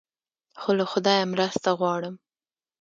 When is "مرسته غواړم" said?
1.33-2.15